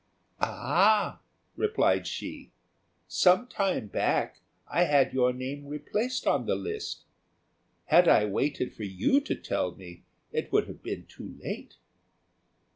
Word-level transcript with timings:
"Ah," 0.39 1.21
replied 1.55 2.07
she, 2.07 2.51
"some 3.07 3.45
time 3.47 3.85
back 3.85 4.39
I 4.67 4.85
had 4.85 5.13
your 5.13 5.31
name 5.31 5.67
replaced 5.67 6.23
upon 6.25 6.47
the 6.47 6.55
list; 6.55 7.03
had 7.85 8.07
I 8.07 8.25
waited 8.25 8.73
for 8.73 8.81
you 8.83 9.21
to 9.23 9.35
tell 9.35 9.75
me, 9.75 10.01
it 10.31 10.51
would 10.51 10.65
have 10.67 10.81
been 10.81 11.05
too 11.05 11.35
late." 11.39 11.75